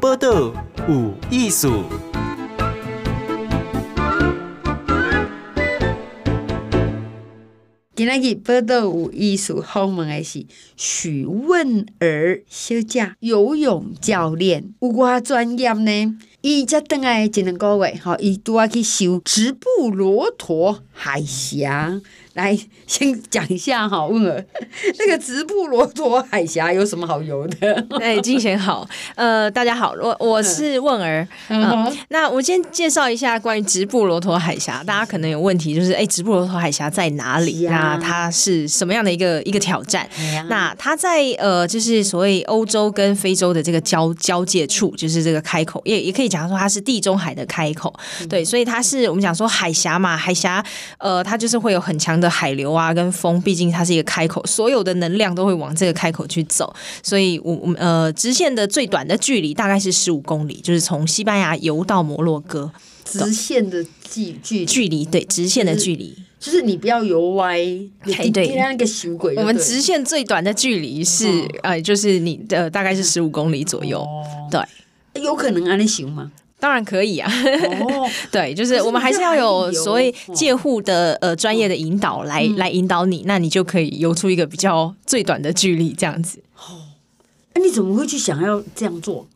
[0.00, 0.52] 报道
[0.88, 1.84] 有艺术。
[7.94, 10.44] 今天报道有艺术，访问的是
[10.76, 16.18] 许问儿小姐，游泳教练，有多专业呢？
[16.42, 22.00] 伊才回来一两个月，吼，伊拄啊去修直布罗陀海峡。
[22.36, 22.56] 来，
[22.86, 24.44] 先讲一下哈，问儿，
[24.98, 27.86] 那个直布罗陀海峡有什么好游的？
[27.98, 37.66] 哎，金贤好，呃，大家好，我我是问儿，嗯、呃，那我先介绍一下关于直布罗陀海峡，大家可能有问题，就是哎，直布罗陀海峡在哪里？
[37.68, 40.06] 那它是什么样的一个一个挑战？
[40.50, 47.90] 那它在呃，就是所谓欧洲跟非洲的这个交交界处，就是这个开口，也也可以讲说它是地中海的开口，
[48.28, 50.62] 对，所以它是我们讲说海峡嘛，海峡，
[50.98, 52.25] 呃，它就是会有很强的。
[52.28, 62.72] 海流啊，跟风，毕竟它是一个开口，所有的能量都会往这个开口去走，所以我我们呃，直线的最短的距离大概是十五公里，就是从西班牙游到摩洛哥。
[63.04, 67.56] 直线的距距距离，对，直线的距离，就是你不要游歪。
[67.56, 69.36] 哎，对，那个小鬼。
[69.36, 74.04] 我们直线最短的距离是，呃，就是你的大概是十五公里左右。
[74.50, 76.32] 对，有可能啊你行吗？
[76.58, 77.30] 当然可以啊，
[77.80, 86.38] 哦、 对，就是我们还是要有所谓介护的呃专业的引导来、嗯、来引导你，那你就可以游出一个比较最短的距离这样子。
[86.56, 86.96] 哦，
[87.54, 89.26] 那你怎么会去想要这样做？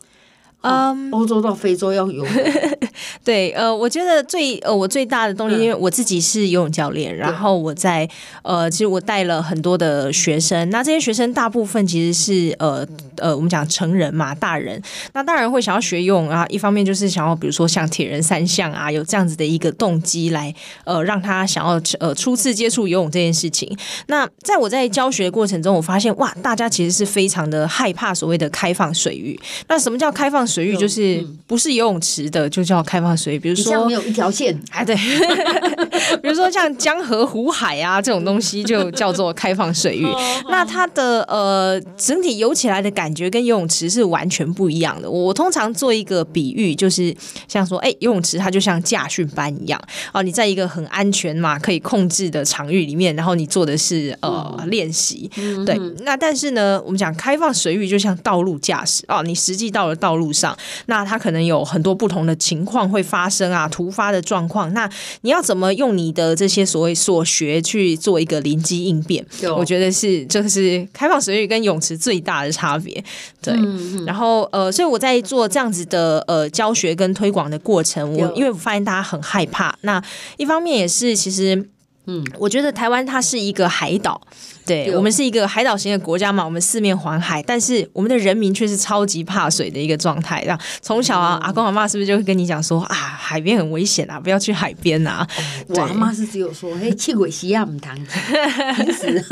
[0.62, 2.24] 嗯，欧洲到非洲要游。
[3.24, 8.08] 对，呃，我觉得最呃，我最大的动力，因为我自己是游泳教练，然后我在
[8.42, 14.80] 呃，其实我带了很多的学生，那这些学生大部分其实是呃呃，我们讲成人嘛，大人，
[15.12, 23.74] 那大人会想要学游泳啊，一方面就是想要，比如说像铁人三项啊，有这样子的一个动机来呃，让他想要呃初次接触游泳这件事情。
[24.08, 29.38] 那在我在教学的过程中，我发现哇，大家其实是非常的害怕所谓的开放水域。
[29.68, 30.76] 那什么叫开放水域？
[30.76, 33.38] 就是不是游泳池的，就叫开放水域。
[33.38, 34.96] 比如说没有一条线，哎，对，
[36.22, 40.06] 比如说像江河湖海啊这种东西，就叫做开放水域。
[40.50, 45.10] 那它的呃整体游起来的感觉跟游泳池是完全不一样的。
[45.10, 47.14] 我通常做一个比喻，就是
[47.48, 49.80] 像说，哎，游泳池它就像驾训班一样
[50.12, 55.30] 啊，你在一个很安全嘛可以控制的场域里面，然后你做的是呃练习，
[55.64, 55.78] 对。
[56.04, 60.56] 那但是呢，我们讲开放水域就像道路驾驶哦，你实际到了道路上。
[60.86, 64.72] 那它可能有很多不同的情况会发生啊，突发的状况。
[64.72, 64.88] 那
[65.22, 69.24] 你要怎么用你的这些所谓所学去做一个临机应变？
[69.56, 73.02] 我觉得是这个是开放水域跟泳池最大的差别。
[73.42, 73.54] 对，
[74.06, 79.76] 然后呃，所以我在做这样子的呃教学跟推广的过程，我因为我发现大家很害怕。
[79.82, 80.02] 那
[80.36, 81.68] 一方面也是其实，
[82.10, 84.20] 嗯，我觉得台湾它是一个海岛。
[84.66, 90.44] 对，我们是一个海岛型的国家嘛，我们四面环海，但是我们的人民却是超级怕水的一个状态。
[90.44, 95.26] 然后从小啊，阿公阿妈是不是就会跟你讲说啊，海边很危险啊，不要去海边啊？
[95.68, 97.96] 我阿妈是只有说，嘿，去鬼西亚唔谈，
[98.76, 99.24] 平时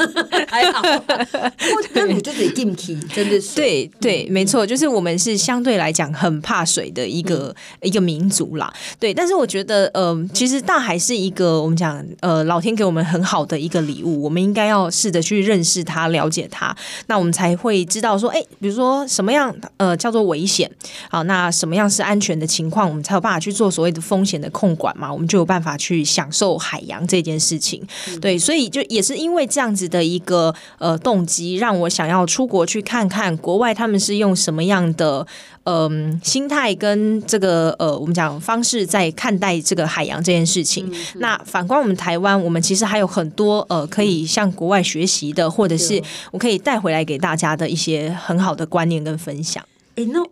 [0.48, 3.54] 还好， 我跟你就得进去，真的是。
[3.54, 8.72] 对对，没错，就是我们是相对来讲很怕水的一个、嗯、一个民族啦。
[8.98, 15.18] 对，但是我觉得，呃，其实大海是一个我们讲，呃，老天给我们很好的一个礼物，我们应该要试着。
[15.28, 16.74] 去认识它，了解它，
[17.08, 20.70] 那我们才会知道说，哎，比如说什么样呃叫做危险，
[21.10, 27.86] 好，那什么样是安全的情况，我们才有办法去做所谓的风险的控管嘛，我们就有办法去享受海洋这件事情。
[28.08, 35.26] 嗯、对，所以就也是因为这样子的一个呃动机，让我想要出国去看看国外他们是用什么样的。
[35.64, 40.90] 嗯、呃，心态跟这个呃，我们讲方式在看待这个海洋这件事情。
[40.90, 49.64] 嗯、那反观我们台湾，我们其实还有很多呃，可以向国外学习的，或者是我可以带回来给大家的一些很好的观念跟分享。
[49.96, 50.24] 哎，那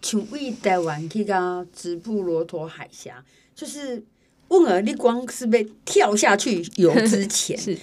[0.00, 3.24] 请问台湾去到直布罗陀海峡，
[3.54, 4.02] 就是
[4.48, 7.78] 汶儿，你光是被跳下去游之前 是。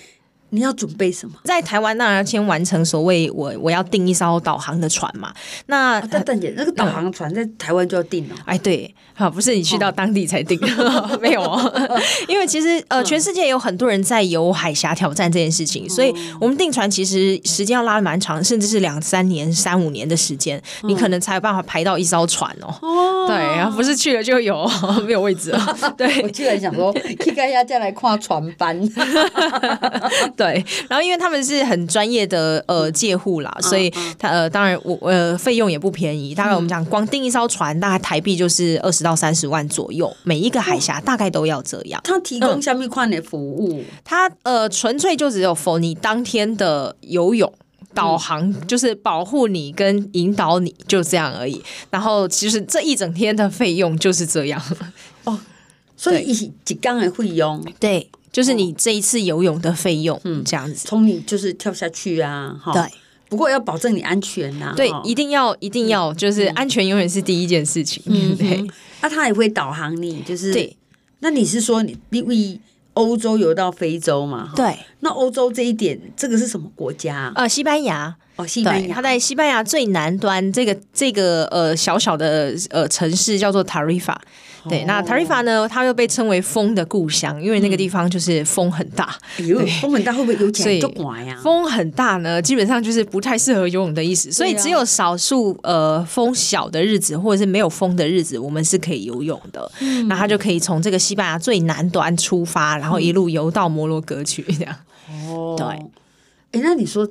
[0.52, 1.34] 你要准备什么？
[1.44, 5.34] 在台湾那要先完成所谓我我要订一艘导航的船嘛。
[5.68, 8.36] 那邓邓、啊、姐，那个导航船在台湾就要订了。
[8.46, 11.74] 哎，对，好，不是你去到当地才订，哦、 没有哦。
[12.28, 22.74] 因为其实呃，全世界有很多人在游海峡挑战这件事情，所以我们订船其实时间要拉的蛮长，甚至是两三年、三五年的时间，你可能才有办法排到一艘船哦。
[22.82, 24.70] 哦对，然后不是去了就有，
[25.06, 25.94] 没有位置了。
[25.97, 26.94] 对，我居然想说，
[27.26, 28.78] 应该要再来跨船班。
[30.41, 42.02] 对，然后因为他们是很专业的呃借护啦，所以他呃当然我呃费用也不便宜，大概我们讲光订一艘船大概台币就是二十到三十万左右，每一个海峡大概都要这样。
[42.03, 43.84] 他提供什么款的服务？
[44.03, 47.53] 他呃纯粹就只有 for 你当天的游泳。
[47.94, 51.61] 导航就是保护你跟引导你，就这样而已。
[51.90, 54.61] 然后其实这一整天的费用就是这样
[55.26, 55.37] 哦，
[55.97, 62.84] 所以一起几缸的费用，对，就是你这一次游泳的费用，嗯，这样子，从你就是跳下去啊，哈，对。
[63.30, 68.04] 不过要保证你安全呐，对，一定要一定要，就是安全永远是第一件事情。
[68.06, 68.68] 嗯，对。
[69.02, 70.76] 那他也会导航你，就是对。
[71.20, 72.60] 那你是说你因为
[72.94, 74.52] 欧洲游到非洲嘛？
[74.54, 74.78] 对。
[75.00, 77.32] 那欧洲这一点，这个是什么国家？
[77.36, 78.18] 呃，西班牙。
[78.41, 78.96] 哦，西班牙。
[78.96, 84.16] 它在西班牙最南端，这个这个呃小小的呃城市叫做 Tarifa。
[84.70, 89.16] 对，那 Tarifa 呢，它又被称为风的故乡，因为那个地方就是风很大。
[89.40, 91.35] 哎呦，风很大会不会游起来就拐呀？
[91.41, 94.32] 风很大呢，基本上就是不太适合游泳的意思。
[94.32, 99.72] 所以只有少数呃风小的日子，或者是没有风的日子，我们是可以游泳的。
[99.79, 104.76] 嗯，那他就可以从这个西班牙最南端出发，然后一路游到摩洛哥去这样。
[105.28, 105.66] 哦，对。
[106.52, 107.09] 哎，那你说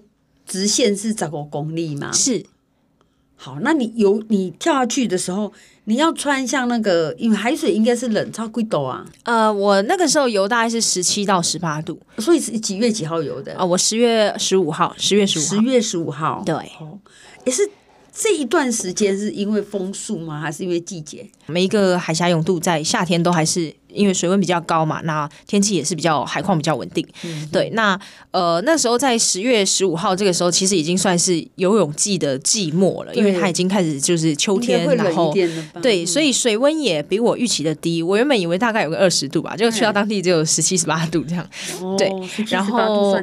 [0.50, 2.10] 直线是十五公里吗？
[2.12, 2.44] 是。
[3.36, 5.52] 好，那你游你跳下去的时候，
[5.84, 9.06] 你要穿像那个，因为海水应该是冷，超贵度啊？
[9.22, 13.52] 呃，我那个时候游大概是十七到十八度，所以是几月几号游的？
[13.52, 16.54] 啊、呃，我十月十五号，十月十五，十月十五号，对，
[17.46, 17.70] 也是。
[18.12, 20.40] 这一段时间是因为风速吗？
[20.40, 21.24] 还是因为季节？
[21.46, 27.06] 每一个海峡泳渡在夏天都还是因为水温比较高嘛，那天气也是比较海况比较稳定。
[27.24, 27.98] 嗯、对，那
[28.30, 35.32] 呃那时候在十月十五号这个时候，其实已经算是游泳季的季末了，因为它已经开始就是秋天，然后
[35.80, 38.02] 对，所以水温也比我预期的低。
[38.02, 41.46] 我原本以为大概有个二十度吧，就去到当地只有十七十八度这样。
[41.80, 42.10] 哦、对，
[42.48, 43.16] 然后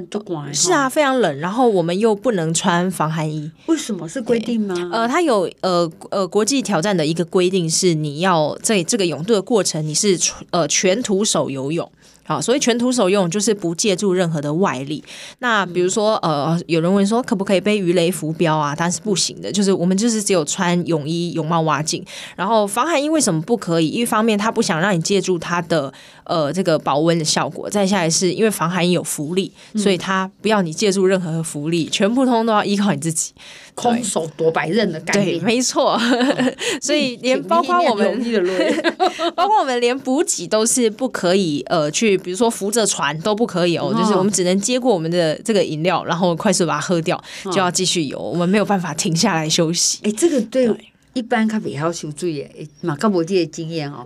[0.54, 4.76] 是啊，非常冷，然后我们又不能穿防寒衣，为什么是规定吗？
[4.94, 10.18] 呃，它有呃呃国际挑战的一个规定是，你要在这个泳渡的过程，你是
[10.52, 11.92] 呃呃全徒手游泳。
[12.26, 15.02] 好，所以全徒手游泳就是不借助任何的外力。
[15.40, 18.76] 那比如说，呃，有人问说可不可以背鱼雷浮标啊？
[18.78, 22.04] 但是不行的，就是我们就是只有穿泳衣、泳帽、蛙镜。
[22.36, 23.88] 然后防寒衣为什么不可以？
[23.88, 25.94] 一方面他不想让你借助它的
[26.26, 33.32] 呃这个保温的效果，再下来是因为防寒衣有浮力，所以他不要你借助任何的浮力，全部通通都要依靠你自己。
[33.78, 35.94] 空手夺白刃的概念，对，没错。
[35.94, 36.02] 哦、
[36.82, 38.20] 所以连包括我们，
[39.36, 50.00] 包括我们连补给都是不可以，呃，去比如说扶着船都不可以哦，哦，就是我们只能接过我们的这个饮料，然后快速把它喝掉，就要继续游，哦，我们没有办法停下来休息。
[50.02, 50.68] 哎，这个对
[51.14, 54.04] 一般咖啡好受罪耶，嘛，刚我这些经验哦。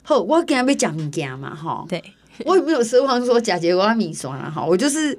[0.00, 2.02] 好，我今日要讲物件嘛，哈，对，
[2.46, 5.18] 我也没有奢望说假结果要米爽了哈，我就是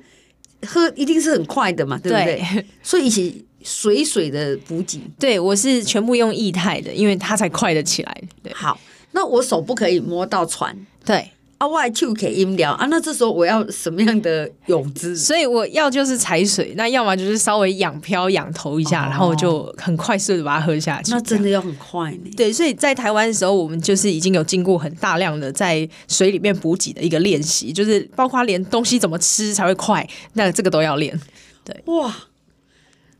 [0.66, 2.44] 喝一定是很快的嘛，对不对？
[2.56, 3.46] 对，所以一起。
[3.64, 8.22] 水水的补给，对，我是全部用液态的，因为它才快得起来。
[8.44, 8.80] 对，好，
[9.12, 10.76] 那我手不可以摸到船，
[11.06, 15.16] 对，啊，外就可以阴聊啊，那这时候我要什么样的泳姿？
[15.16, 21.12] 所以我要就是踩水，那要么就是稍微仰漂仰头一下，哦，然后就很快速的把它喝下去。
[21.12, 22.32] 那真的要很快呢？
[22.36, 31.20] 对，所以在台湾的时候，我们就是已经有经过很大量的在水里面补给的一个练习，就是包括连东西怎么吃才会快，那这个都要练。
[31.64, 32.16] 对，哇。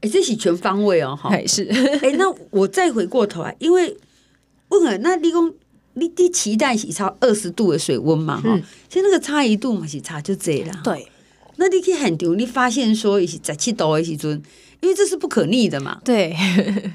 [0.02, 1.64] 哎，这是全方位哦，哈，还是。
[2.02, 3.96] 哎，那我再回过头来，因为
[4.70, 5.54] 问了，那你讲
[5.94, 11.08] 你你期待是超二十度的水温嘛，哈、嗯，其实那个差一度嘛是差就这了，对。
[11.58, 14.42] 那你可以很丢，你发现说是十七度的时阵，
[14.80, 16.36] 因为这是不可逆的嘛，对，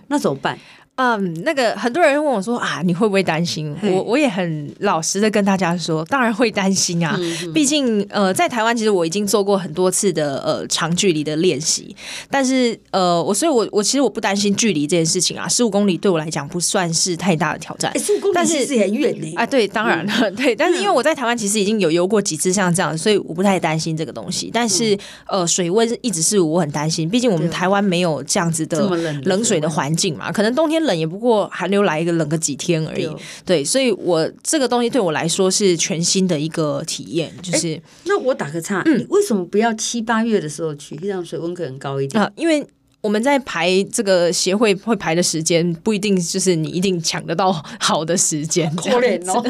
[0.08, 0.58] 那怎么办？
[0.96, 3.76] 嗯、um，那个很多人问我说啊，你会不会担心？
[3.82, 7.16] 我我也很老实的跟大家说，当然会担心啊。
[7.18, 11.94] 嗯、毕竟呃，在台湾其实我已经做过很多次的呃长距离的练习，
[12.30, 15.46] 但是呃，我所以我，我我其实我不担心距离这件事情啊。
[15.46, 19.34] 十五公里对我来讲不算是太大的挑战，十五公里其实很远呢。
[19.36, 20.56] 啊，对，当然了，嗯、 对。
[20.56, 24.50] 但是因为我在台湾其实已经有游过几次像这样，所以我不太担心这个东西。
[24.52, 24.94] 但是、
[25.26, 28.88] 嗯、呃，水温一直是我很担心，毕竟我们台湾没有这样子的
[29.24, 33.08] 冷水的环境嘛，可能冬天冷也不过寒流来一个冷个几天而已，
[33.44, 37.32] 对，所以我这个东西对我来说是全新的一个体验。
[37.42, 42.30] 就是、欸、那我打个岔，嗯，为什么不要七八月的时候去，这样水温可能高一点啊？
[42.36, 42.66] 因为。
[43.06, 48.68] 我们在排这个协会会排的时间，不一定就是你一定抢得到好的时间。
[48.74, 49.40] 可怜哦，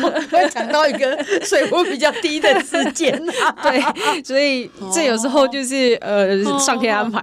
[0.53, 3.11] 抢到一个水温比较低的时间
[3.41, 3.57] 啊。
[3.63, 7.19] 对，所以这有时候就是呃上天安排。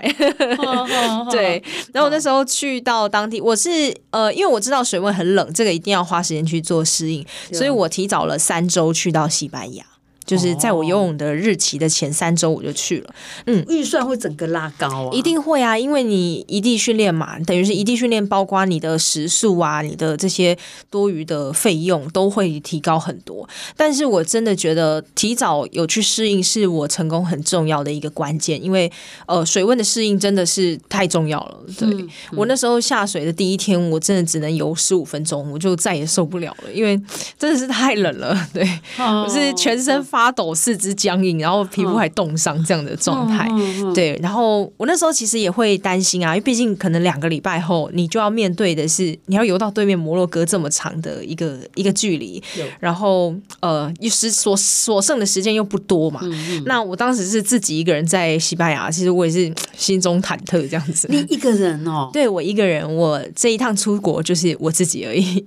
[1.30, 1.62] 对，
[1.94, 9.86] 然后我那时候去到当地，我是呃因为我知道水温很冷，这个一定要花时间去做适应，所以我提早了三周去到西班牙。
[10.26, 13.14] 就是在我游泳的日期的前三周我就去了。
[13.46, 20.58] 嗯，预算会整个拉高啊，一定会啊，因为你一地训练嘛，等于是一地训练，包括你的时速啊，你的这些
[20.90, 23.48] 多余的费用都会提高很多。
[23.76, 28.90] 但是我真的觉得提早有去适应是我成功很重要的一个关键，因为
[29.26, 31.58] 呃，水温的适应真的是太重要了。
[31.78, 37.00] 对、嗯嗯、我那时候下水的第一天，我真的只能游十五分钟，我就再也受不了了，因为
[37.38, 38.48] 真的是太冷了。
[38.54, 38.64] 对，
[38.98, 40.04] 哦、我是全身。
[40.14, 44.16] 发抖、四肢僵硬，然后皮肤还冻伤这样的状态，嗯、对。
[44.22, 52.40] 然后我那时候其实也会担心啊，因为毕竟可能两个礼拜后，你就要面对的是你要游到对面摩洛哥这么长的一个一个距离，
[52.80, 56.22] 然后呃，一时所所剩的时间又不多嘛。
[56.66, 61.08] 那我当时是自己一个人在西班牙，其实我也是心中忐忑这样子。
[61.10, 62.12] 你一个人哦？
[62.14, 65.44] 对，我一个人，我这一趟出国就是我自己而已。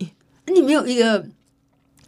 [0.52, 1.24] 你没有一个？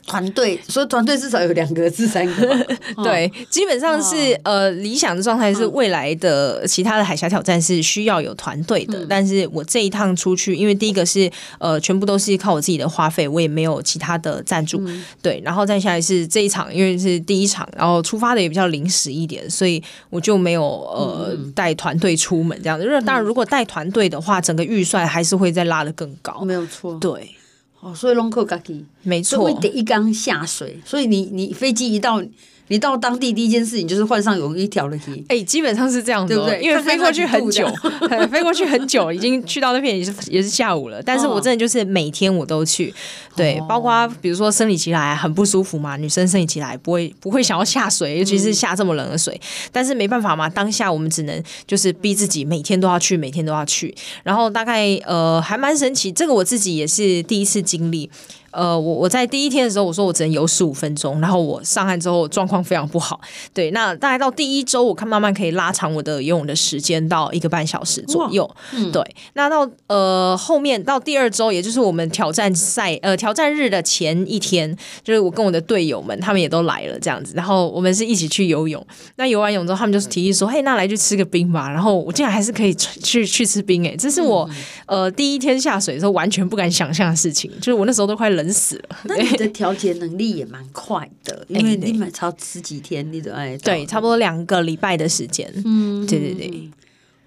[0.08, 2.66] 团队，所以团队至少有两个至三个。
[3.04, 14.82] 对，基本上是呃理想的状态是未来的其他的海峡挑战是需要有团队的，但是我这一趟出去，因为第一个是呃全部都是靠我自己的花费，我也没有其他的赞助，
[15.22, 22.86] 对，然后再下来是这一场，因为是第一场，然后出发的也比较临时一点，所以我就没有呃带团队出门这样子。
[23.04, 27.34] 当然如果带团队的话，整个预算还是会再拉的更高，没有错，对。
[27.80, 32.22] 哦，所以拢靠家己，没错，所以得一缸下水，所以你你飞机一到。
[32.68, 36.60] 你到当地第一件事情就是换上泳衣跳了去，哎，基本上是这样子，对不对？
[36.60, 37.66] 因为飞过去很久，
[38.30, 41.02] 飞过去很久，已经去到那边也是 也是下午了。
[41.02, 42.92] 但是我真的就是每天我都去，
[43.34, 49.40] 对，包括比如说生理期来很不舒服嘛，女生生理期来不会不会想要下水，尤其是下这么冷的水。
[49.72, 53.94] 但是没办法嘛，当下我们只能就是逼自己每天都要去，每天都要去。
[54.22, 58.10] 然后大概呃还蛮神奇，这个我自己也是第一次经历。
[58.50, 63.20] 呃，我我在第一天的时候，我说我只能游十五分钟，然后我上岸之后状况非常不好。
[63.52, 68.48] 对，那大概到第一周，我看慢慢可以拉长我的游泳的时间到一个半小时左右。
[68.72, 69.02] 嗯、对，
[69.34, 74.74] 那到呃后面到第二周，也就是我们挑战赛呃挑战日的前一天，
[75.04, 78.84] 就是我跟我的队友们他们也都来了这样子，然后我们是一起去游泳。
[79.16, 84.48] 那游完泳之后，他们就是提议说：“嘿，那来去吃个冰吧。”然后我竟然还是可以去去吃冰诶，这是我
[84.86, 88.37] 呃第一天下水的时候完全不敢想象的事情，就是我那时候都快。
[88.38, 88.96] 冷死了！
[89.04, 95.52] 那你的调节能力也蛮快的，因为你买超十几天，你都哎，对，差不多两个礼拜的时间。
[95.64, 96.70] 嗯，对对对。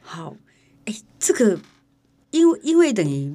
[0.01, 0.33] 好，
[0.85, 1.59] 哎，这个
[2.31, 3.33] 因为因为等于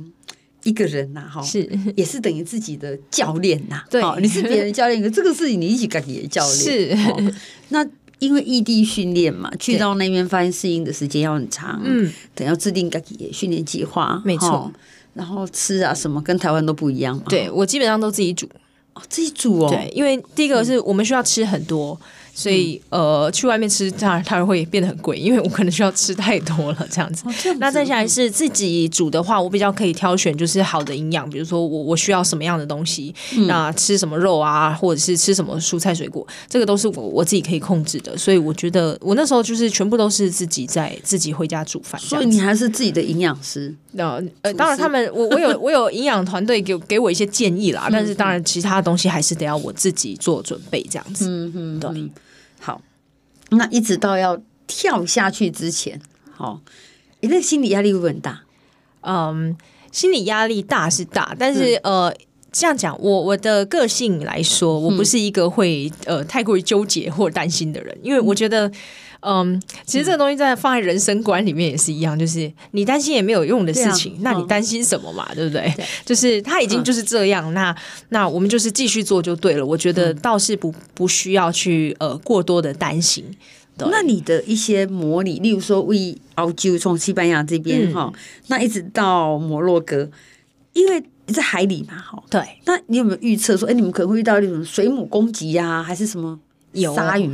[0.64, 3.84] 一个人呐，哈，是也是等于自己的教练呐。
[3.90, 7.34] 对，你是别人教练，可这个事情你一起跟你的教练是。
[7.68, 7.86] 那
[8.18, 14.72] 因为异地训练嘛，去到那边发现适应的时间要很长，嗯，等要制定自己的训练计划，没错。
[15.16, 17.22] 然后吃啊什么跟台湾都不一样嘛？
[17.26, 18.46] 对，我基本上都自己煮，
[18.92, 19.68] 哦，自己煮哦。
[19.70, 21.98] 对，因为第一个是我们需要吃很多。
[22.38, 27.24] 所以，呃，去外面吃，当然它会变得很贵，因为我可能需要吃太多了，这样子。
[27.58, 38.14] 那再下来是自己煮的话，我比较可以挑选，就是好的营养，比如说我我需要什么样的东西，嗯、那吃什么肉啊，或者是吃什么蔬菜水果，这个都是我我自己可以控制的。
[38.18, 41.98] 所以我觉得我那时候就是全部都是自己在自己回家煮饭。
[41.98, 43.74] 所以你还是自己的营养师？
[43.92, 51.24] 那呃，当然他们我我有我有营养团队给给我一些建议啦，但是当然其他的东西还是得要我自己做准备这样子。
[51.26, 52.10] 嗯嗯，对。
[52.66, 52.82] 好，
[53.50, 56.00] 那一直到要跳下去之前，
[56.32, 56.60] 好，
[57.20, 58.42] 你那心理压力会不会很大？
[59.02, 59.56] 嗯，
[59.92, 62.16] 心理压力大是大，但是、嗯、呃，
[62.50, 68.68] 这样讲，我我的个性来说，我不是一个会呃太过于纠结或担心的人，因为我觉得。
[69.26, 75.28] 嗯，其实这个东西在放在人生观里面也是一样，就是你担心也没有用的事情，啊、那你担心什么嘛？
[75.34, 75.72] 对不对？
[75.76, 77.76] 对，就是他已经就是这样，嗯、那
[78.10, 79.66] 那我们就是继续做就对了。
[79.66, 83.24] 我觉得倒是不不需要去呃过多的担心。
[83.78, 90.08] 那你的一些模拟，例如说为澳洲从西班牙这边哈，嗯、那一直到摩洛哥，
[90.72, 92.40] 因为在海里嘛，哈，对。
[92.64, 96.38] 那你有没有预测说，哎，你们可能会遇到那种水母攻击呀、啊，还是什么？
[96.72, 97.30] 有鲨鱼，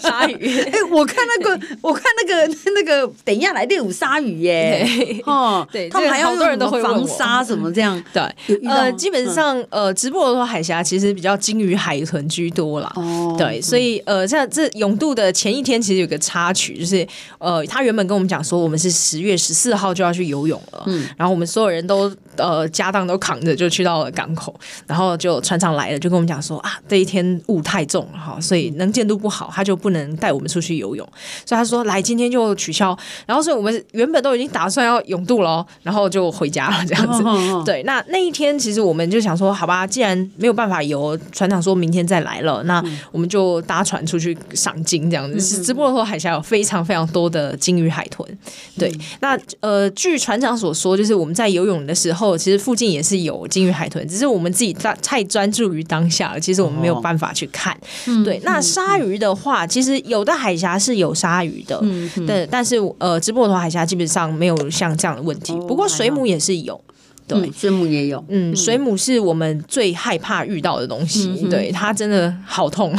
[0.00, 0.60] 鲨鱼。
[0.70, 4.86] 哎，我看那个，我看那个那个，等一下来的有鲨鱼耶。
[5.24, 8.02] 哦，对，他们还有好多人都会防鲨什么这样。
[8.12, 8.22] 对，
[8.66, 12.90] 呃，基本上呃，直播的时候海峡其实比较鲸鱼海豚居多啦。
[12.96, 17.06] 哦，对，所以呃，像这永渡的前一天，其实有个插曲，就是
[17.38, 20.84] 呃，他原本跟我们讲说，我们是十月十四号就要去游泳了。
[20.86, 24.54] 嗯，然后我们所有人都呃家当都扛着就去到了港口，
[24.86, 31.06] 然后就船长来了，就跟我们讲说啊，这一天雾太重了哈。，所以能见度不好，他就不能带我们出去游泳。
[31.44, 32.96] 所以他说来今天就取消。
[33.26, 37.22] 然后所以我们原本都已经打算要泳渡了，然后就回家了这样子。
[37.22, 45.40] 哦、 对，那那一天其实我们就想说，好吧，既然没有办法游，船长说明天再来了，那我们就搭船出去赏金这样子。
[45.40, 48.28] 是直布罗陀海峡有非常非常多的鲸鱼海豚。
[48.76, 57.72] 对，那呃，据船长所说，就是我们在游泳的时候，其实附近也是有鲸鱼海豚，只是我们自己在太专注于当下了，其实我们没有办法去看。
[58.06, 65.52] 哦、对，那鲨鱼的话，其实有的海峡是有鲨鱼的，嗯，对，但是呃，直布罗陀海峡基本上没有像这样的问题。
[65.66, 66.80] 不过水母也是有。
[67.26, 68.24] 对、嗯，水母也有。
[68.28, 71.28] 嗯，水母是我们最害怕遇到的东西。
[71.42, 72.90] 嗯、对，它真的好痛。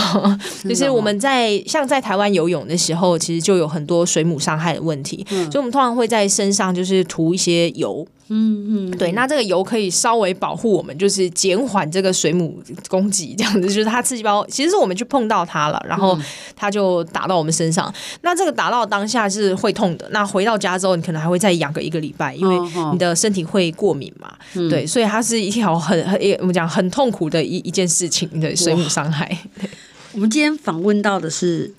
[0.63, 5.25] 就是我们在像在台湾游泳的时候，其实就有很多水母伤害的问题。
[5.31, 8.07] 嗯、所以我们通常会在身上就是涂一些油。
[8.29, 16.17] 嗯嗯，对，那这个油可以稍微保护我们，就是减缓这个水母攻击，这样子，就是它刺激包，其实是我们去碰到它了，然后
[16.55, 17.93] 它就打到我们身上。
[18.21, 22.55] 那这个打到当下是会痛的，那回到家之后，你可能还会再养个一个礼拜，因为
[22.91, 24.31] 你的身体会过敏嘛。
[24.69, 29.35] 对，所以它是一条很很我们讲很痛苦的一一件事情，对，水母伤害。
[30.13, 31.71] 我们今天访问到的是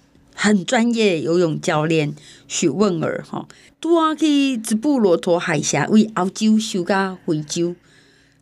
[0.43, 2.15] 很专业游泳教练
[2.49, 3.47] 许问儿哈。
[3.79, 7.75] 拄啊去直布罗陀海峡为澳洲修到非洲，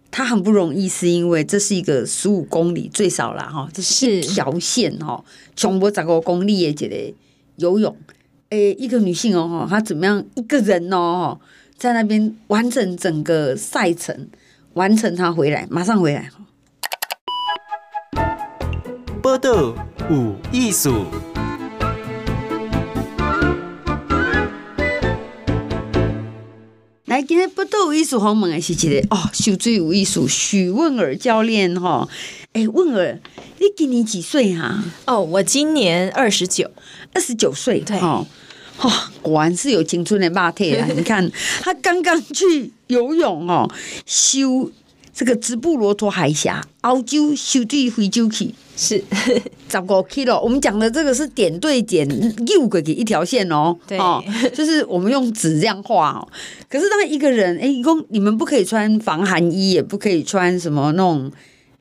[0.08, 5.24] 他很不容易，是因为这是一个十五公里最少了哈，这是条线哈，
[5.56, 7.16] 全部十五公里的一个
[7.56, 7.96] 游泳，
[8.50, 11.40] 诶，一个女性哦哈，她怎么样一个人哦，
[11.76, 14.28] 在那边完成整个赛程，
[14.74, 16.30] 完成她回来，马上回来。
[19.20, 19.74] 报道
[20.08, 21.04] 有艺术。
[27.28, 32.08] 今天不都有艺术访问的是一个哦，秀水有艺术，许问尔教练哈。
[32.54, 33.20] 哎，问尔，
[33.58, 34.84] 你今年几岁哈、啊？
[35.04, 36.70] 哦，我今年二十九，
[37.12, 37.80] 二十九岁。
[37.80, 38.26] 对，哦，
[39.20, 40.88] 果然是有青春的霸体啊！
[40.96, 41.30] 你看，
[41.60, 43.70] 他刚刚去游泳哦，
[44.06, 44.72] 修
[45.18, 48.54] 这个直布罗陀海峡，澳洲修到非洲去。
[48.76, 49.02] 是
[49.68, 52.08] 十五 K 我们讲的这个是点对点，
[52.46, 53.76] 又给一条线哦。
[53.84, 53.98] 对，
[54.54, 56.28] 就是我们用纸这样画哦。
[56.70, 61.28] 可是当一个人，哎，一共你们不可以穿防寒衣，也不可以穿什么那种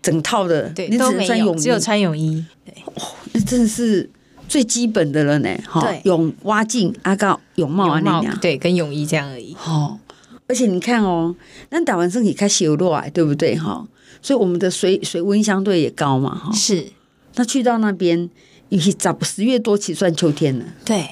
[0.01, 2.43] 整套的，对，你只能穿泳衣，只有穿泳衣。
[2.65, 3.03] 对，哦，
[3.33, 4.09] 那真的是
[4.49, 5.49] 最基本的了呢。
[5.69, 9.55] 哈，泳蛙镜、阿高泳帽啊那样，对，跟泳衣这样而已。
[9.63, 9.99] 哦，
[10.47, 11.35] 而且你看哦，
[11.69, 13.57] 那打完身体开始有落来，对不对？
[13.57, 13.87] 哈。
[14.21, 16.51] 所以我们的水水温相对也高嘛，哈。
[16.51, 16.87] 是，
[17.35, 18.29] 那去到那边，
[18.69, 20.65] 尤其早十月多起算秋天了。
[20.83, 21.07] 对，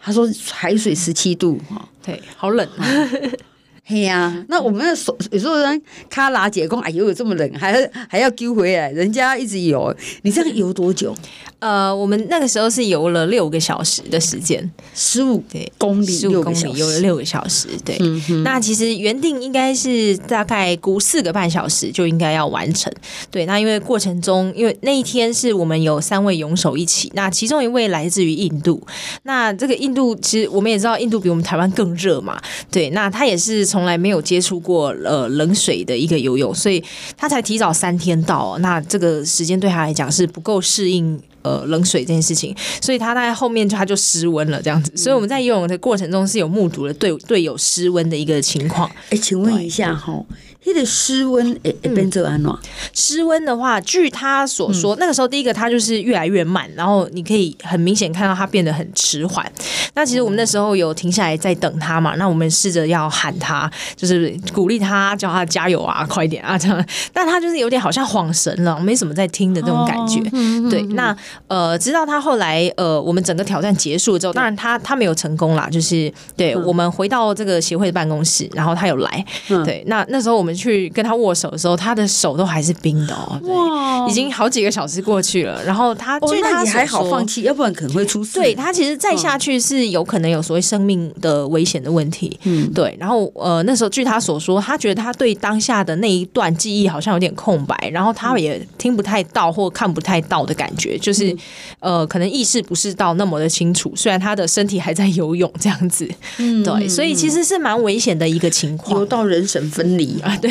[0.00, 2.84] 他说海水十七度，哈，对，好冷啊。
[3.92, 11.14] 嘿呀、啊，那我们的手有时候人卡拉姐讲，哎呦，有这么冷，还要 还要丢回来，人家一直游，你这样游多久？
[11.58, 15.44] 呃，我们那个时候是游了六个小时的时间，十五
[15.76, 17.68] 公里，十五公里游了六个小时。
[17.84, 22.90] 对，嗯、那其实原定应该是大概估四个半小时就应该要完成。
[23.30, 28.84] 对，那因为过程中，因为那一天是我们有三位泳手一起，那其中一位来自于印度，
[29.24, 32.40] 那这个印度其实我们也知道，印度比我们台湾更热嘛。
[32.70, 33.66] 对，那他也是。
[33.72, 36.82] 从来没有接触过呃冷水的一个游泳，所以
[37.16, 38.56] 他才提早三天到。
[38.58, 44.92] 那这个时间对他来讲是不够适应呃冷水这件事情，所以他在后面他就失温了这样子。
[44.96, 48.90] 所以我们在游泳的过程中是有目睹了队队友失温的一个情况。
[49.10, 50.24] 哎，请问一下哈。
[50.64, 52.52] 他的失温诶诶变做安怎？
[52.92, 59.50] 失温的话，据他所说，嗯、那个时候第一个他就是越来越慢，然后你可以很明显看到他变得很迟缓。
[59.94, 66.86] 那其实我们那时候有停下来在等他嘛，那我们试着要喊他，就是鼓励他，叫他加油啊，快点啊这样。
[67.12, 70.20] 但他就是有点好像恍神了，没什么在听的这种感觉。
[70.20, 71.14] 哦嗯、对，那
[71.48, 79.24] 呃，直到他后来呃，我们整个挑战结束之后，当然他他没有成功啦，就是对、嗯、我们回到这个协会的办公室，然后他有来。
[79.48, 80.51] 嗯、对，那那时候我们。
[80.54, 83.38] 去跟他握手的时候，他的手都还是冰的哦。
[83.42, 85.62] 对，哇已经好几个小时过去了。
[85.64, 88.34] 然后他，据他、哦、还好放弃，要不然可能会出事。
[88.34, 92.38] 对，他其实再下去是有可能有所谓生命的危险的问题。
[92.44, 92.96] 嗯，对。
[92.98, 101.32] 然后呃，那时候据他所说，他觉得他对当下的那一段记忆好像有点空白，然后他也听不太到或看不太到的感觉，就是、
[101.80, 103.92] 嗯、呃，可能意识不是到那么的清楚。
[103.94, 110.36] 虽然他的身体还在游泳这样子，嗯，对，所以其实是蛮危险的一个情况，游到人神分离啊。
[110.42, 110.50] 对，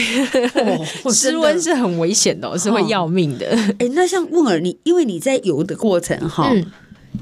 [1.03, 3.45] 哦、 失温是很危险的，哦，是会要命的。
[3.47, 6.65] 哎、欸，那像问儿，你因为你在游的过程哈，嗯、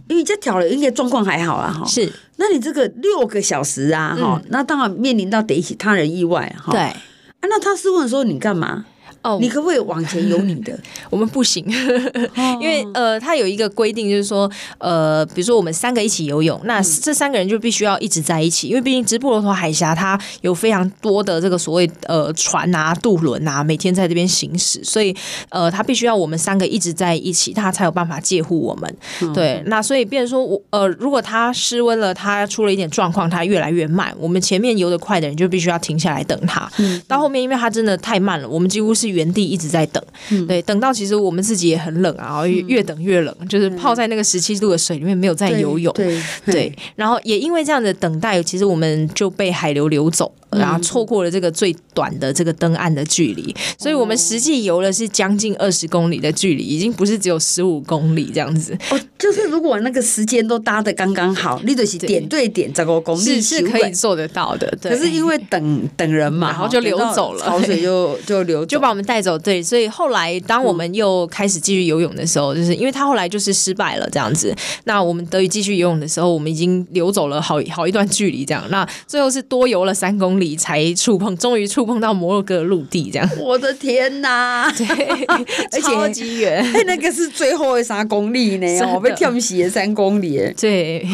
[0.07, 1.83] 因为这条了应该状况还好啊哈。
[1.85, 6.71] 是，那你这个六个小时啊哈，嗯、那当然面临到得其他人意外哈。
[6.71, 6.95] 对，啊，
[7.41, 8.85] 那他失温的时候你干嘛？
[9.21, 10.77] 哦，你可不可以往前游你的？
[11.09, 11.65] 我们不行，
[12.61, 25.13] 因为呃，他有一个规定，就是说呃，比如说我们三个一起游泳，那这三个人就必须要一直在一起，因为毕竟直布罗陀海峡它有非常多的这个所谓呃船啊、渡轮啊，每天在这边行驶，所以
[25.49, 28.97] 呃，他必须要我们三个一直在一起，他才有办法借护我们。
[29.33, 36.71] 对，那所以变成说我呃，如果他失温了，他出了一点状况，他越来越慢，我们前面游得快的人就必须要停下来等他。
[37.05, 39.08] 到后面，因为他真的太慢了，我们几乎是。
[39.09, 50.31] 原地一直在等，嗯、对，等到其实我们自己也很冷啊，越越等越冷，嗯、就是泡在那个十七度的水里面，没有在游泳，对，对，对，然后也因为这样的等待，其实我们就被海流流走。
[50.51, 58.77] 然后错过了这个最短的这个登岸的距离，所以我们实际游了是将近二十公里的距离，已经不是只有十五公里这样子。
[58.91, 64.69] 哦，就是如果那个时间都搭的刚刚好，你就是点对点这个公里是是可以做得到的。
[64.81, 69.37] 对，可是因为等等人嘛，然后就流走了，潮水就就流 就把我们带走。
[69.37, 74.55] 对，所以后来当我们又开始继续游泳的时候，就是因为他后来就是失败了这样子。
[74.85, 78.63] 那我们得以继续游泳的时候，我们已经流走了好好一段距离这样。
[78.69, 83.29] 那最后是多游了三公里才触碰，终于触碰到摩洛哥陆地，这样。
[83.39, 84.71] 我的天哪！
[84.77, 84.85] 对，
[85.27, 86.63] 而且超级远。
[86.73, 90.39] 哎，那个是最后的三公里呢，我被跳死的三公里。
[90.59, 91.05] 对，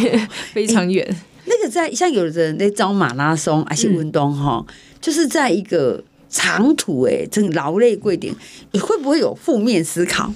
[0.53, 1.07] 非常远。
[1.45, 8.33] 那个在像有的人在招马拉松还是运动哈，嗯、就是在一个长途哎，真劳累贵点，
[8.71, 10.33] 你会不会有负面思考？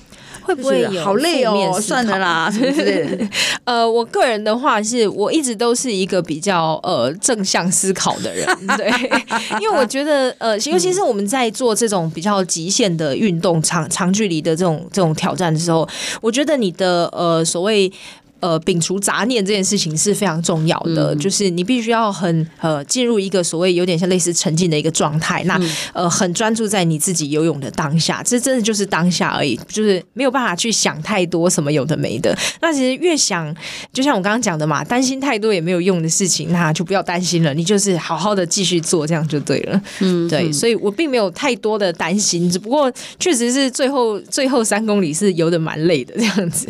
[0.50, 1.80] 会不会有好累哦？
[1.80, 3.30] 算了啦，是不是？
[3.66, 8.92] 呃，我个人的话是，我一直都是一个比较呃正向思考的人，对，
[9.62, 15.88] 因为我觉得呃，尤其是我们在做这种比较极限的运动、长长距离的这种这种挑战的时候，
[16.20, 17.92] 我觉得你的呃所谓。
[18.40, 25.60] 呃，摒除杂念这件事情是非常重要的，嗯、就是你必须要很呃进入一个所谓有点像类似沉浸的一个状态，那
[25.94, 32.38] 呃很专注在你自己游泳的当下，这真的就是当下而已，就是没有办法去想太多什么有的没的。
[32.62, 33.54] 那其实越想，
[33.92, 39.82] 就像我刚刚讲的嘛，担心太多也没有用的事情，那就不要担心了，你就是好好的继续做，这样就对了。
[40.00, 46.68] 嗯，对，所以我并没有太多的担心，只不过确实是最后最后三公里是游的蛮累的这样子。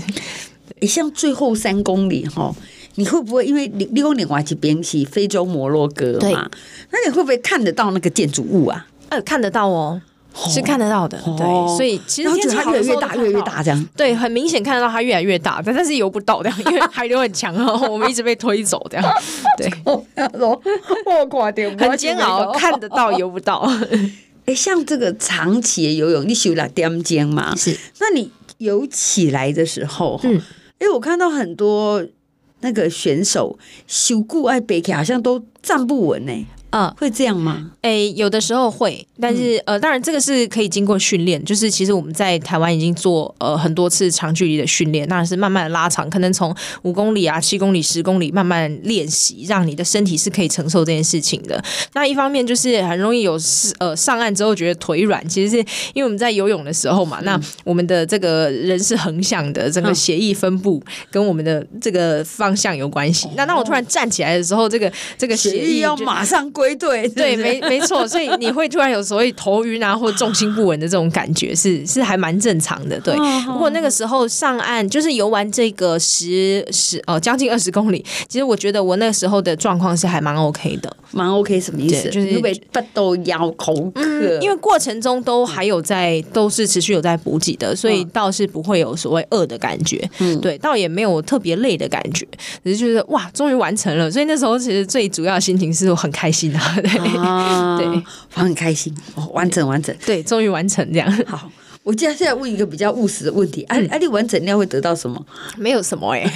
[0.79, 2.53] 你像最后三公里哈，
[2.95, 6.19] 你会不会因为你你讲另外一边是非洲摩洛哥嘛？
[6.19, 6.33] 对
[6.91, 8.87] 那你会不会看得到那个建筑物啊？
[9.09, 10.01] 呃，看得到哦，
[10.33, 11.17] 是看得到的。
[11.25, 13.87] 哦、对，所以其实它越来越大，越来越大这样。
[13.97, 19.13] 对，很明显看得到它越来越大，但但是游不到这样，因为海流很强哦，我们一直被推走这样。
[19.57, 19.69] 对，
[21.77, 23.67] 很煎熬，看得到游不到。
[24.45, 27.55] 哎，像这个长期的游泳，你修了点肩嘛？
[27.55, 30.41] 是，那你游起来的时候，嗯。
[30.79, 32.05] 哎，我看到很多
[32.61, 36.45] 那个选手修固爱背起，好像都站不稳呢。
[36.71, 37.71] 嗯，会这样吗？
[37.81, 41.43] 诶、欸，有的时候会，但是、嗯、呃，当然这个是可以经过训练。
[41.43, 51.59] 就是其实我们在台湾已经做呃很多次长距离的训练，当然是慢慢的拉长，可能从五公里啊、七公里、十公里慢慢练习，让你的身体是可以承受这件事情的。
[51.93, 53.39] 那一方面就是很容易有
[53.79, 55.57] 呃上岸之后觉得腿软，其实是
[55.93, 60.79] 因为我们在游泳的时候嘛，嗯、那我们的这个人是横向的，整个血液分布
[61.09, 63.27] 跟我们的这个方向有关系。
[63.29, 66.47] 嗯、那当我突然站起来的时候，这个这个血液要马上。
[66.59, 72.99] 归队，对，没没错，所以你会突然有所谓头晕啊，或重心不稳的这种感觉，是是还蛮正常的。
[72.99, 82.09] 对，不过那个时候上岸，就是游完这个十十哦将近二十公里，其实我觉得我那个时候的状况是还蛮 OK 的，蛮 OK 什么意思？
[82.09, 90.05] 就是因为不都要口渴，嗯，因为过程中都还有在都是持续有在补给的，所以倒是不会有所谓饿的感觉。
[90.19, 92.27] 嗯，对，倒也没有特别累的感觉，
[92.65, 94.11] 只是觉得哇，终于完成了。
[94.11, 96.48] 所以那时候其实最主要的心情是我很开心。
[96.51, 97.87] 对，啊、对，
[98.35, 101.11] 我很开心，哦完整完整，对，终于完成这样。
[101.25, 101.49] 好，
[101.83, 105.25] 我接下来问一个比较务实的问题：哎、嗯，哎，你完整，你要会得到什么？
[105.57, 106.31] 没有什么哎、欸。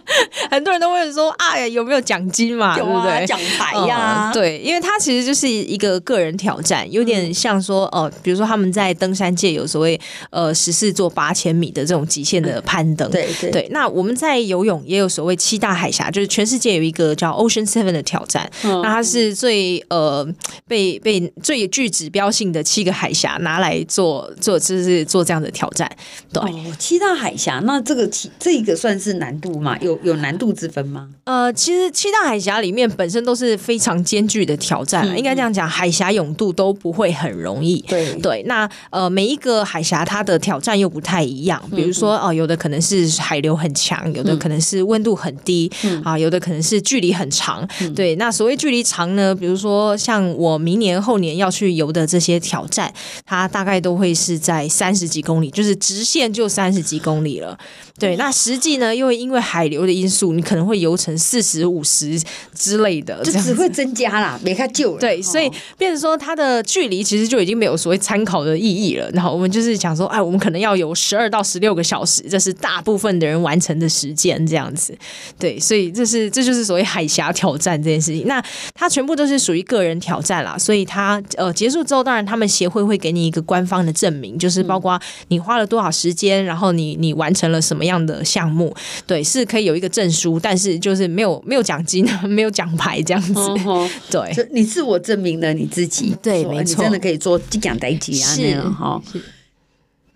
[0.50, 2.76] 很多人都会说：“啊，有没有奖金嘛？
[2.78, 4.30] 有啊，奖牌呀。
[4.34, 10.00] ”对，因为它其实就是一个个人挑战，有点像说哦，比如说他们在登山界有所谓
[10.30, 13.10] 呃十四座八千米的这种极限的攀登。
[13.10, 13.68] 对对。
[13.70, 18.48] 那我们在游泳也有所谓七大海峡，就是全世界有一个叫 Ocean Seven 的挑战。
[18.62, 20.26] 那它是最呃
[20.68, 25.90] 被被最具指标性的七个海峡拿来做做就是做这样的挑战。
[26.32, 26.42] 对，
[26.78, 29.76] 七大海峡，那这个七这个算是难度嘛？
[29.80, 29.98] 有。
[30.04, 31.08] 有难度之分吗？
[31.24, 37.80] 呃，其实七大海峡里面本身都是非常艰巨的挑战，嗯、应该这样讲，海峡泳度都不会很容易。
[37.88, 47.66] 对对，那呃，每一个海峡它的挑战又不太一样，比如说哦、呃，有的可能是海流很强，有的可能是温度很低，嗯、啊，有的可能是距离很长。
[47.80, 52.92] 嗯、对，那所谓距离长呢，比如说像我明年后年要去游的这些挑战，
[53.24, 57.58] 它大概都会是在三十几公里，就是直线就三十几公里了。
[57.98, 62.20] 对，那实际呢，又因为海流的因素，你可能会游成四十五十
[62.54, 65.00] 之类的，就只会增加啦，没看救了。
[65.00, 69.08] 对，所以变成说它的距离其实就已经没有所谓参考的意义了。
[69.12, 74.92] 然后我们就是想说，哎，我们可能要游十二到十六个小时，这是大部分的人完成的时间，这样子。
[75.38, 78.26] 对，所以这是这就是所谓海峡挑战这件事情。
[78.26, 87.84] 那它全部都是属于个人挑战啦，所以它呃结束之后，当然他们协会会给你一个官方的证明，就是包括你花了多少时间，然后你你完成了什么。
[87.84, 88.74] 样的项目，
[89.06, 93.34] 对，是可以有一个证书，但是就是没有没有奖金， 没有奖牌这样子。
[93.34, 99.02] 哦、 对，你自我证明了你自己，对，没错，你真的可以做这样代志啊，那样哈。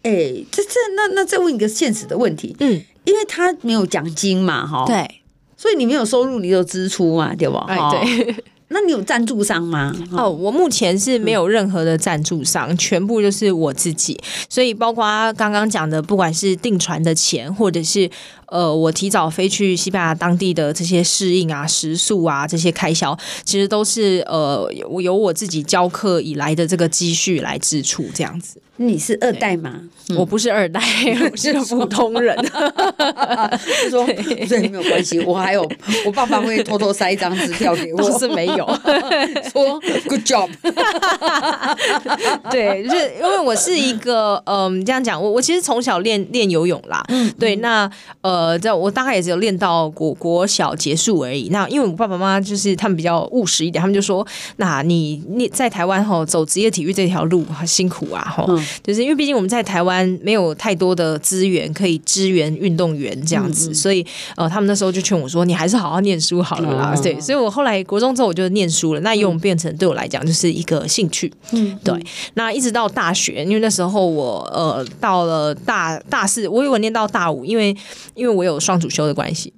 [0.02, 5.22] 哎、欸，这这那那再问一个现实的问题，嗯，因为他没有奖金嘛，哈，对，
[5.56, 7.64] 所以你没有收入，你有支出嘛，对吧？
[7.68, 8.34] 哎，对。
[8.70, 9.96] 那你有赞助商吗？
[10.12, 14.20] 哦，我目前是没有任何的赞助商，嗯、全部就是我自己。
[14.46, 18.10] 所以包括刚刚讲的，不管是订船的钱，或者是
[18.50, 28.60] 呃，我提早飞去西班牙当地的这些适应啊、食宿啊这些开销，其实都是呃，我由我自己教课以来的这个积蓄来支出这样子。
[28.80, 29.80] 你是二代吗？
[30.08, 30.80] 嗯、我不是二代，
[31.32, 32.36] 我是个普通人。
[32.52, 33.50] 他
[33.90, 34.06] 说
[34.48, 35.68] 对，没有关系，我还有
[36.06, 38.64] 我爸爸会偷偷塞一张支票给我，是没有
[39.52, 40.48] 说 good job。
[42.52, 47.04] 对，就是因为我是一个嗯，这样讲，我我其实从小练练游泳啦。
[47.08, 51.48] 嗯，对，那呃，在我大概也只有练到国国小结束而已。
[51.50, 58.44] 那因为我爸爸妈妈就是他们比较务实一点，他们就说，那你你在台湾吼走职业体育这条路很辛苦啊，吼。
[58.48, 66.92] 嗯就是因为毕竟我们在台湾没有太多的资源可以支援运动员这样子，嗯嗯，所以呃，他们那时候就劝我说：“你还是好好念书好了啦。
[66.94, 71.32] 嗯”对，所以我后来国中之后我就念书了，那游泳变成对我来讲就是一个兴趣。
[71.52, 71.94] 嗯，对。
[72.34, 77.76] 那一直到大学，因为那时候我呃到了大大四，我以为念到大五，因为
[78.14, 79.52] 因为我有双主修的关系。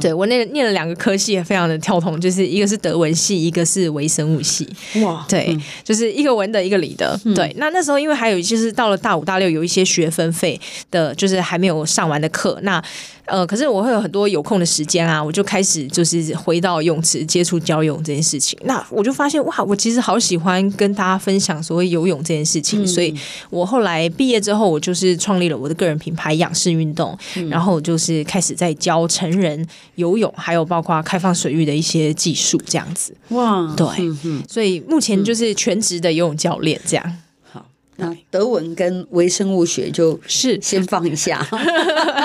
[0.00, 4.68] 对，我那念了两个科系，也非常的跳通，就是一个是德文系，一个是微生物系。
[5.02, 7.18] 哇，对，嗯、就是一个文的，一个理的。
[7.24, 10.58] 嗯、对，那那时候因为还有就是到了大五大六有一些学分费
[10.90, 12.82] 的，就是还没有上完的课，那。
[13.26, 18.58] 呃，可是我会有很多有空的时间啊，我就开始就是回到泳池接触教泳这件事情。
[18.64, 22.84] 那我就发现哇，我其实好喜欢跟大家分享所谓游泳这件事情。
[22.84, 23.14] 嗯、所以
[23.50, 33.12] 我后来毕业之后，我就是创立了我的个人品牌仰视运动，嗯、然后就是开始在教成人游泳，还有包括开放水域的一些技术这样子。
[33.30, 33.86] 哇，对，
[34.24, 37.16] 嗯、所以目前就是全职的游泳教练这样。
[37.98, 41.46] 那德文跟微生物学就是先放一下。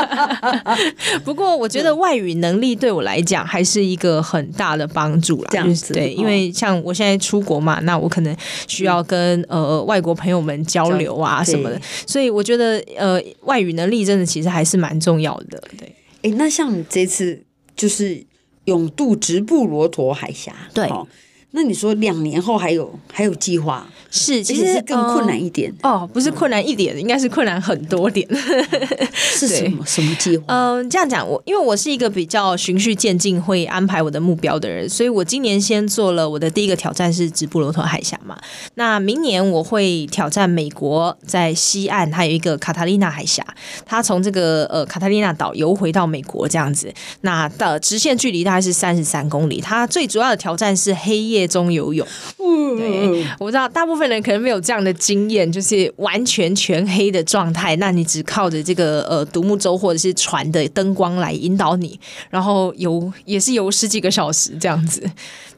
[1.24, 5.48] 不过我觉得外语能力对我来讲还是一个很大的帮助啦。
[5.52, 8.36] 这样子，对，因为像我现在出国嘛，那我可能
[8.68, 15.64] 需要跟呃外国朋友们交流啊什么的，所以我觉得呃外语能力真的其实还是蛮重要的。
[15.78, 17.42] 对，哎，那像你这次
[17.76, 18.22] 就是
[18.66, 20.90] 永渡直布罗陀海峡，对。
[21.52, 23.86] 那你说两年后还有还有计划？
[24.10, 28.28] 是，其实是更困难一点、呃、哦，不是困难一点，嗯、应该是困难很多点。
[29.16, 30.44] 是什么什么计划？
[30.48, 38.38] 嗯、呃，这样讲，我因为我是一个比较循序渐进会安排我的目标的人，所以我今年先做了我的第一个挑战是直布罗陀海峡嘛。
[38.76, 43.46] 那明年我会挑战美国在西岸它有一个卡塔利娜海峡，
[43.86, 46.94] 它从这个呃卡塔利娜岛游回到美国这样子。
[47.22, 62.00] 那的直线距离大概是三十三公里，它最主要的挑战是黑夜夜中游泳，对，我知道大部分人可能没有这样的经验，就是完全全黑的状态，那你只靠着这个呃独木舟或者是船的灯光来引导你，
[62.30, 65.04] 然后游也是游十几个小时这样子。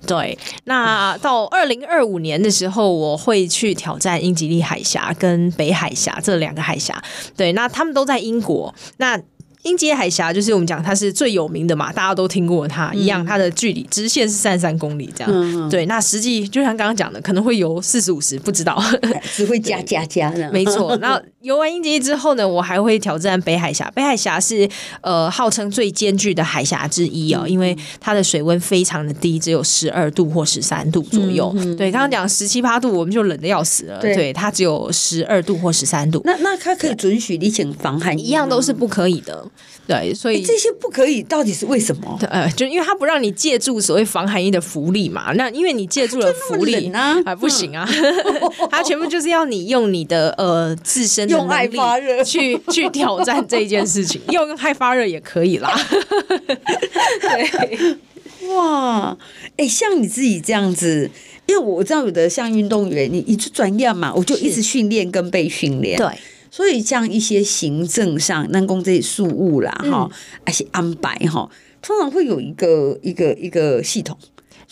[0.05, 7.01] 对，那到二零二五年的时候，我会去挑战英吉利海峡跟北海峡这两个海峡。
[7.37, 8.73] 对，那他们都在英国。
[8.97, 9.17] 那
[9.63, 15.31] 英吉利海峡就是我们讲它是最有名的嘛，大家都听过它一样，它的距离直线是三十三公里这样。
[15.33, 18.81] 嗯、对，那实际就像刚刚讲的，可能会游四十五十，不知道，
[19.33, 20.49] 只会加加加呢。
[20.51, 23.89] 没错， 那游完英吉利之后呢，我还会挑战北海峡。
[23.95, 24.69] 北海峡是
[25.01, 31.53] 呃号称最艰巨的海峡之一哦，因为它的水温非常的低，只有十二度或十三度左右。
[31.77, 33.99] 对，刚刚讲十七八度，我们就冷的要死了。
[33.99, 36.21] 对，对，它只有十二度或十三度。
[36.25, 38.23] 那那它可以准许你请防寒衣？
[38.23, 39.45] 一样都是不可以的。
[39.85, 42.17] 对，所以这些不可以，到底是为什么？
[42.29, 45.33] 呃，就因为他不让你借助所谓防寒衣的福利嘛。
[45.33, 47.87] 那因为你借助了福利啊，啊，不行啊，
[48.71, 55.69] 他全部就是要你用你的呃自身的用爱发热去去挑战这件事情，用爱发热也可以啦。
[57.21, 57.97] 对，
[58.55, 59.17] 哇，
[59.57, 61.09] 哎，像你自己这样子。
[61.45, 65.97] 因为我知道有的像运动员，你你就专业嘛，我就一直训练跟被训练。
[65.97, 66.07] 对，
[66.53, 70.11] 所以像一些行政上，南宫这些事务啦，哈、嗯，
[70.45, 71.49] 而且安排哈，
[71.81, 74.15] 通常会有一个一个一个系统。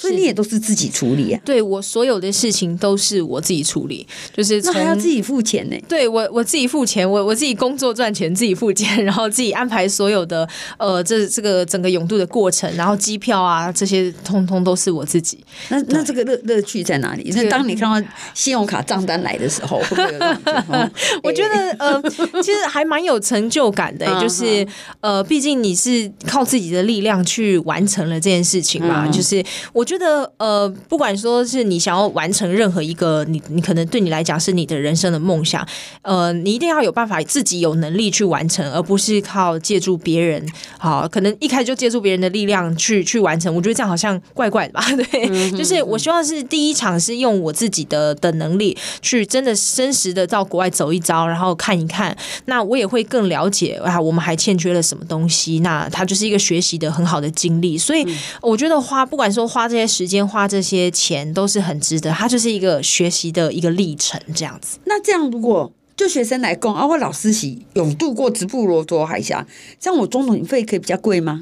[0.02, 1.40] 所以你也都是自己处理啊？
[1.46, 5.78] 对，我所有的事情都是我自己处理，就是那还要自己付钱呢？
[5.88, 10.48] 对，我我自己付钱，我我自己工作赚钱，自己付钱， 然后自己安排所有的
[10.80, 15.38] 呃，这这个整个永渡的过程，然后机票啊这些，通通都是我自己。
[15.70, 17.32] 那那这个乐乐趣在哪里？
[17.36, 20.92] 那当你看到信用卡账单来的时候，会不会有感觉？
[21.22, 22.02] 我觉得呃，
[22.42, 24.68] 其实还蛮有成就感的， 就是
[25.02, 29.86] 呃，毕竟你是靠自己的力量去完成了这件事情嘛，就是我。
[29.92, 35.68] 觉得呃，不管说是你想要完成任何一个你你可能对你来讲是你的人生的梦想，
[36.02, 40.48] 呃，你一定要有办法自己有能力去完成，而不是靠借助别人。
[40.78, 44.86] 好，可能一开始就借助别人的力量去去完成，我觉得这样好像怪怪的吧？
[44.96, 55.60] 对，嗯、就是我希望是第一场是用我自己的的能力去真的真实的到国外走一遭，然后看一看，那我也会更了解啊，我们还欠缺了什么东西？
[55.60, 57.78] 那它就是一个学习的很好的经历。
[57.78, 58.08] 所以
[58.42, 59.88] 我觉得花不管说花这些。
[59.92, 64.78] 时间花这些钱都是很值得，它就是一个学习的一个历程，这样子。
[64.86, 65.72] 那这样如果。
[66.02, 69.46] 就学生来供，啊，我老师是永渡过直布罗陀海峡，
[69.80, 71.40] 这样我中统费可以比较贵吗？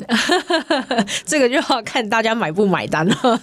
[1.25, 3.15] 这个就要看大家买不买单了。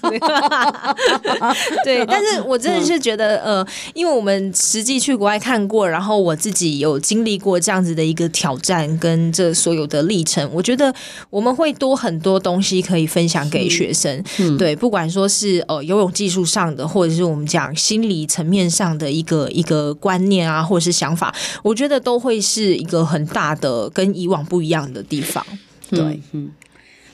[1.83, 10.94] 对，但是我真的是觉得，呃，因为我们实际去国外看过，然后我自己有经历过这样子的一个挑战跟这所有的历程，我觉得
[11.31, 14.22] 我们会多很多东西可以分享给学生。
[14.38, 21.06] 嗯、对，不管说是呃游泳技术上的，或者是我们讲心理层面上的一个一个观念啊，或者是想。
[21.07, 25.45] 想法，我觉得都会是一个很大的跟以往不一样的地方。
[25.88, 26.51] 对，嗯，嗯，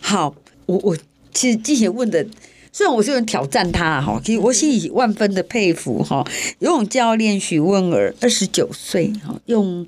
[0.01, 0.97] 好，我我
[1.35, 2.27] 其实之前问的，
[2.73, 6.27] 虽然我是有人挑战他哈，其实我心里万分的佩服哈。
[6.61, 9.87] 游泳教练许问儿二十九岁哈，用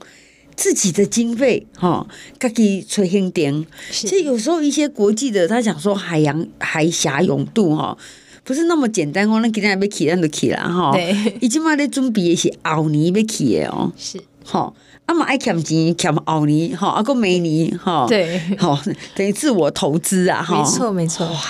[0.55, 2.07] 自己的经费哈，
[2.39, 3.65] 自己吹兴点。
[3.91, 7.97] 其实有时候一些国际的，他讲说海洋海峡泳度哈。
[8.45, 10.93] 不是那么简单哦，那今天要去，那就去了哈。
[10.93, 13.91] 对，伊即马咧准备的是后年要去的哦。
[13.97, 14.75] 是，吼，
[15.07, 18.07] 阿妈爱欠钱欠后年，哈，阿个明年吼。
[18.07, 18.79] 对，好，
[19.17, 20.59] 等于自我投资啊，哈。
[20.59, 21.27] 没错，没错。
[21.27, 21.41] 哇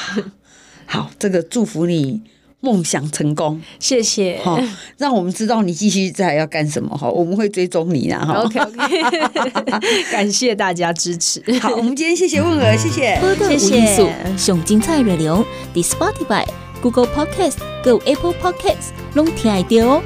[0.87, 2.23] 好，这个祝福你
[2.61, 4.39] 梦想成功，谢谢。
[4.45, 4.61] 好，
[4.97, 8.35] 让我们知道你继续在要干什么哈，我们会追踪你的哈。
[8.35, 9.03] OK OK，
[10.13, 11.43] 感谢大家支持。
[11.59, 13.19] 好，我们今天谢谢问儿，谢谢，
[13.59, 14.37] 谢谢。
[14.37, 16.64] 上精彩内容，The Spotify。
[16.85, 20.03] Google Podcast、Go Apple Podcasts，拢听得到哦。